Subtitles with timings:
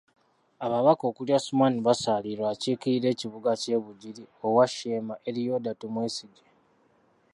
[0.65, 6.45] Ababaka okuli Asuman Basalirwa akiikirira ekibuga ky'e Bugiri, owa Sheema, Elioda Tumwesigye.